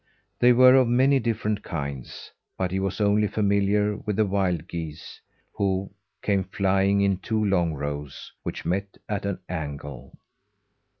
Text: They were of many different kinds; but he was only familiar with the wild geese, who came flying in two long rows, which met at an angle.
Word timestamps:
They 0.39 0.51
were 0.51 0.73
of 0.77 0.87
many 0.87 1.19
different 1.19 1.61
kinds; 1.61 2.31
but 2.57 2.71
he 2.71 2.79
was 2.79 2.99
only 2.99 3.27
familiar 3.27 3.97
with 3.97 4.15
the 4.15 4.25
wild 4.25 4.67
geese, 4.67 5.21
who 5.53 5.91
came 6.23 6.43
flying 6.45 7.01
in 7.01 7.17
two 7.19 7.45
long 7.45 7.73
rows, 7.75 8.31
which 8.41 8.65
met 8.65 8.97
at 9.07 9.27
an 9.27 9.37
angle. 9.47 10.15